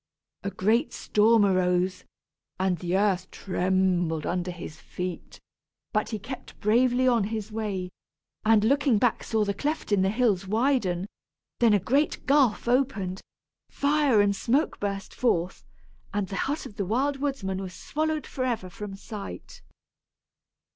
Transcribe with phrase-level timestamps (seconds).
[0.41, 2.05] A great storm arose,
[2.59, 5.39] and the earth trembled under his feet;
[5.93, 7.91] but he kept bravely on his way,
[8.43, 11.05] and looking back saw the cleft in the hills widen;
[11.59, 13.21] then a great gulf opened,
[13.69, 15.63] fire and smoke burst forth,
[16.11, 19.61] and the hut of the Wild Woodsman was swallowed forever from sight.